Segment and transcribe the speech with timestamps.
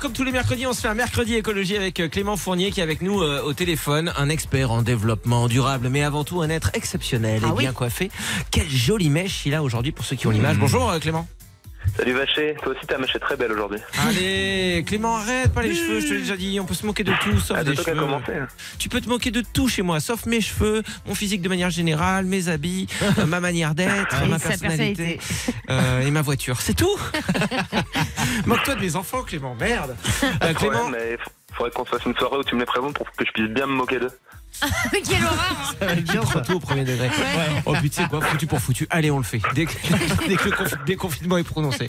[0.00, 2.80] comme tous les mercredis, on se fait un mercredi écologie avec euh, Clément Fournier qui
[2.80, 6.50] est avec nous euh, au téléphone, un expert en développement durable, mais avant tout un
[6.50, 7.62] être exceptionnel Ah et oui.
[7.62, 8.10] bien coiffé.
[8.50, 10.58] Quelle jolie mèche il a aujourd'hui pour ceux qui ont l'image.
[10.58, 11.28] Bonjour euh, Clément.
[11.96, 13.78] Salut Vaché, toi aussi ta mèche est très belle aujourd'hui.
[14.08, 17.04] Allez, Clément, arrête pas les cheveux, je te l'ai déjà dit, on peut se moquer
[17.04, 17.94] de tout sauf Ah, des cheveux.
[17.94, 18.32] commencé.
[18.80, 21.70] Tu peux te moquer de tout chez moi, sauf mes cheveux, mon physique de manière
[21.70, 25.20] générale, mes habits, euh, ma manière d'être, ma personnalité
[25.70, 26.60] euh, et ma voiture.
[26.60, 26.98] C'est tout.
[28.46, 29.54] Moque-toi de mes enfants, Clément.
[29.54, 29.94] Merde.
[30.42, 31.18] Euh, Clément, Ouais, mais
[31.52, 33.50] faudrait qu'on se fasse une soirée où tu me les présentes pour que je puisse
[33.50, 34.10] bien me moquer d'eux.
[34.92, 36.20] Quelle horreur hein.
[36.22, 37.10] prends tout au premier degré.
[37.66, 38.86] Oh putain, quoi, foutu pour foutu.
[38.90, 39.40] Allez, on le fait.
[39.54, 39.72] Dès que,
[40.28, 41.88] dès que le confi- déconfinement est prononcé.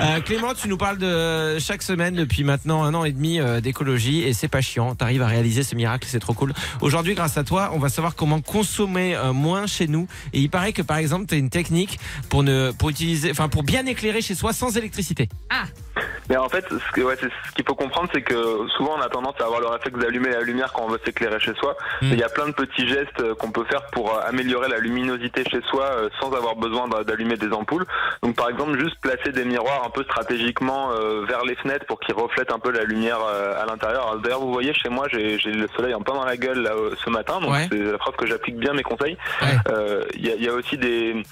[0.00, 3.60] Euh, Clément, tu nous parles de chaque semaine depuis maintenant un an et demi euh,
[3.60, 4.94] d'écologie et c'est pas chiant.
[4.94, 6.52] T'arrives à réaliser ce miracle, c'est trop cool.
[6.80, 10.06] Aujourd'hui, grâce à toi, on va savoir comment consommer euh, moins chez nous.
[10.32, 11.98] Et il paraît que par exemple, tu as une technique
[12.28, 15.28] pour ne pour utiliser, enfin pour bien éclairer chez soi sans électricité.
[16.30, 18.34] Mais en fait, ce que- ouais, c'est- ce qu'il faut comprendre, c'est que
[18.76, 21.38] souvent on a tendance à avoir le réflexe d'allumer la lumière quand on veut s'éclairer
[21.40, 21.76] chez soi.
[22.00, 22.06] Mm.
[22.08, 24.68] Mais il y a plein de petits gestes euh, qu'on peut faire pour euh, améliorer
[24.68, 27.84] la luminosité chez soi euh, sans avoir besoin d'a- d'allumer des ampoules.
[28.22, 30.90] Donc par exemple, juste placer des miroirs un peu stratégiquement
[31.28, 34.16] vers les fenêtres pour qu'ils reflètent un peu la lumière à l'intérieur.
[34.18, 36.70] D'ailleurs, vous voyez, chez moi, j'ai le soleil en plein dans la gueule là,
[37.04, 37.66] ce matin, donc Ouais.
[37.70, 39.16] c'est la preuve que j'applique bien mes conseils.
[39.42, 39.48] Ouais.
[39.72, 41.22] Euh, Il y, a, il y a aussi des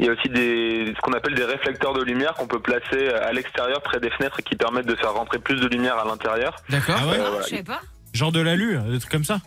[0.00, 3.08] il y a aussi des ce qu'on appelle des réflecteurs de lumière qu'on peut placer
[3.08, 6.04] à l'extérieur près des fenêtres et qui permettent de faire rentrer plus de lumière à
[6.04, 6.56] l'intérieur.
[6.68, 6.96] D'accord.
[6.98, 7.44] Ah ouais Euh, voilà.
[7.44, 7.80] Je savais pas.
[8.12, 9.38] Genre de l'alu, des trucs comme ça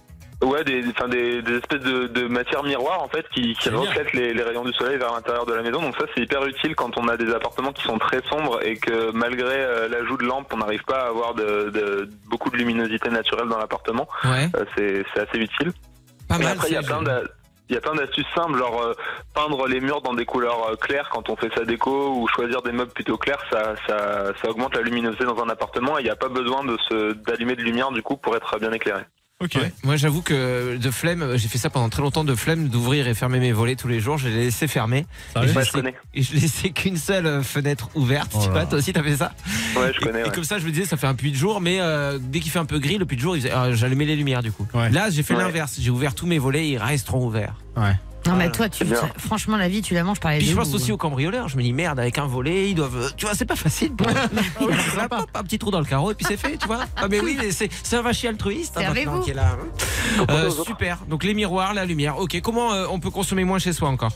[0.43, 4.35] Ouais, des, enfin des, des espèces de, de matières miroirs en fait qui, reflètent les,
[4.35, 5.81] les rayons du soleil vers l'intérieur de la maison.
[5.81, 8.77] Donc ça c'est hyper utile quand on a des appartements qui sont très sombres et
[8.77, 12.57] que malgré euh, l'ajout de lampes, on n'arrive pas à avoir de, de- beaucoup de
[12.57, 14.07] luminosité naturelle dans l'appartement.
[14.25, 14.47] Ouais.
[14.55, 15.71] Euh, c'est assez utile.
[16.29, 16.51] Pas Et mal.
[16.53, 17.23] après, il y a plein d'a-
[17.69, 18.93] il y a plein d'astuces simples, genre euh,
[19.33, 22.61] peindre les murs dans des couleurs euh, claires quand on fait sa déco ou choisir
[22.61, 26.05] des meubles plutôt clairs, ça, ça, ça augmente la luminosité dans un appartement et il
[26.05, 26.77] n'y a pas besoin de
[27.25, 29.03] d'allumer de lumière du coup pour être bien éclairé.
[29.39, 29.51] Ok.
[29.55, 29.71] Ouais.
[29.83, 33.13] Moi, j'avoue que de flemme, j'ai fait ça pendant très longtemps, de flemme d'ouvrir et
[33.13, 34.17] fermer mes volets tous les jours.
[34.17, 35.05] Je les laissé fermer.
[35.33, 35.93] Sérieux Et Ouais, je je connais.
[36.15, 38.31] Et je laissais qu'une seule euh, fenêtre ouverte.
[38.35, 39.33] Oh tu vois, toi aussi, t'as fait ça
[39.75, 40.25] Ouais, je connais.
[40.27, 42.39] et, comme ça, je me disais, ça fait un puits de jour, mais euh, dès
[42.39, 44.65] qu'il fait un peu gris, le puits de jour, ah, j'allumais les lumières du coup.
[44.73, 44.89] Ouais.
[44.89, 45.43] Là, j'ai fait Ouais.
[45.43, 45.75] l'inverse.
[45.79, 47.53] J'ai ouvert tous mes volets, ils resteront ouverts.
[47.75, 47.93] Ouais.
[48.25, 48.85] Non, mais toi, tu,
[49.17, 51.47] franchement, la vie, tu la manges par les Puis deux je pense aussi aux cambrioleurs.
[51.47, 52.97] Je me dis merde, avec un volet, ils doivent.
[52.97, 53.93] euh, Tu vois, c'est pas facile.
[53.93, 54.07] Pour...
[54.59, 56.79] C'est sympa, un petit trou dans le carreau et puis c'est fait, tu vois.
[56.97, 58.75] Ah mais oui, mais c'est un vachier altruiste.
[58.77, 59.11] hein, Servez-vous.
[59.11, 59.57] maintenant, qui est là.
[60.19, 60.25] hein.
[60.29, 60.99] Euh, super.
[61.07, 62.17] Donc les miroirs, la lumière.
[62.19, 62.39] Ok.
[62.41, 64.11] Comment euh, on peut consommer moins chez soi encore?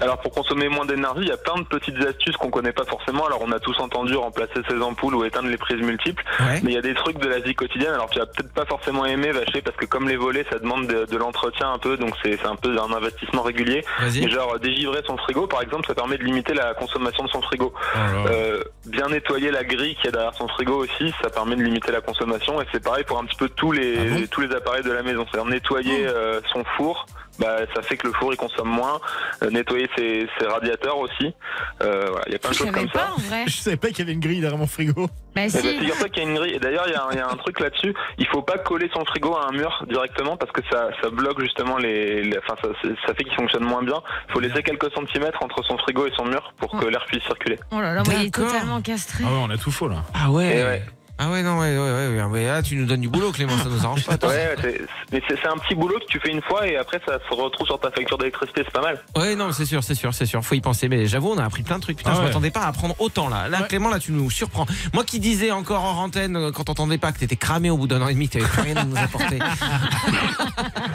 [0.00, 2.84] Alors pour consommer moins d'énergie, il y a plein de petites astuces qu'on connaît pas
[2.84, 3.26] forcément.
[3.26, 6.60] Alors on a tous entendu remplacer ses ampoules ou éteindre les prises multiples, Ouais.
[6.62, 7.92] mais il y a des trucs de la vie quotidienne.
[7.94, 10.86] Alors tu vas peut-être pas forcément aimer Vacher parce que comme les volets, ça demande
[10.86, 13.84] de, de l'entretien un peu, donc c'est un peu un investissement régulier.
[14.00, 17.42] Mais genre dégivrer son frigo par exemple, ça permet de limiter la consommation de son
[17.42, 17.72] frigo.
[17.74, 17.98] Oh.
[18.30, 21.92] Euh, bien nettoyer la grille qui est derrière son frigo aussi, ça permet de limiter
[21.92, 24.54] la consommation et c'est pareil pour un petit peu tous les Ah bon tous les
[24.54, 25.26] appareils de la maison.
[25.30, 27.06] C'est-à-dire nettoyer euh, son four,
[27.40, 29.00] bah, ça fait que le four il consomme moins.
[29.42, 31.34] Euh, nettoyer ses, ses radiateurs aussi.
[31.82, 33.12] Euh, voilà, il y a plein de Je choses savais comme pas, ça.
[33.16, 33.44] en vrai.
[33.46, 35.08] Je savais pas qu'il y avait une grille derrière mon frigo.
[35.34, 35.62] Bah, Eh si.
[35.62, 36.54] ben, figure-toi qu'il y a une grille.
[36.54, 37.94] Et d'ailleurs, il y, a un- il y a un truc là-dessus.
[38.18, 41.40] Il faut pas coller son frigo à un mur directement parce que ça, ça bloque
[41.40, 42.22] justement les.
[42.24, 42.68] les- enfin, ça,
[43.06, 44.00] ça fait qu'il fonctionne moins bien.
[44.28, 47.22] Il faut laisser quelques centimètres entre son frigo et son mur pour que l'air puisse
[47.24, 47.58] circuler.
[47.70, 49.24] Oh là là, moi, il est totalement castré.
[49.26, 50.02] Ah ouais, on a tout faux là.
[50.14, 50.58] Ah ouais.
[50.58, 50.82] Et ouais.
[51.22, 52.08] Ah ouais non ouais ouais ouais.
[52.16, 52.24] ouais.
[52.24, 53.56] Ouais, Là, tu nous donnes du boulot, Clément.
[53.58, 54.16] Ça nous arrange pas.
[54.16, 54.30] toi.
[54.30, 54.56] Ouais,
[55.12, 57.66] mais c'est un petit boulot que tu fais une fois et après ça se retrouve
[57.66, 59.02] sur ta facture d'électricité, c'est pas mal.
[59.16, 60.42] Ouais, non, c'est sûr, c'est sûr, c'est sûr.
[60.42, 60.88] Faut y penser.
[60.88, 61.98] Mais j'avoue, on a appris plein de trucs.
[61.98, 63.48] Putain, Ah je m'attendais pas à apprendre autant là.
[63.48, 63.66] Là, Ouais.
[63.68, 64.64] Clément, là, tu nous surprends.
[64.94, 67.86] Moi qui disais encore en antenne, euh, quand t'entendais pas que t'étais cramé au bout
[67.86, 69.38] d'un an et demi, que t'avais plus rien à nous apporter.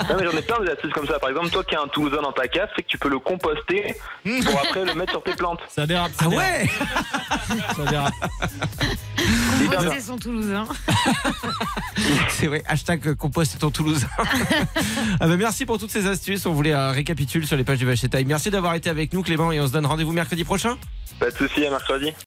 [0.08, 1.18] Non, mais j'en ai plein des astuces comme ça.
[1.20, 3.18] Par exemple, toi qui as un Toulousain dans ta cave, c'est que tu peux le
[3.20, 5.60] composter pour après le mettre sur tes plantes.
[5.68, 6.12] Ça dérape.
[6.14, 6.70] ça ah dérape, ouais
[7.76, 8.14] Ça dérape.
[9.92, 10.66] C'est son Toulousain.
[12.30, 12.64] C'est vrai.
[12.68, 14.08] Hashtag euh, compost ton Toulousain.
[15.20, 16.46] ah bah, merci pour toutes ces astuces.
[16.46, 18.26] On voulait euh, récapituler sur les pages du Vachetail.
[18.26, 20.78] Merci d'avoir été avec nous, Clément, et on se donne rendez-vous mercredi prochain.
[21.20, 22.14] Pas de soucis, à mercredi.